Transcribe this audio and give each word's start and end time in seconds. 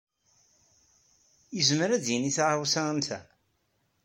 Yezmer 1.55 1.89
ad 1.91 2.01
d-yini 2.03 2.31
taɣawsa 2.37 2.81
am 2.91 2.99
ta? 3.07 3.19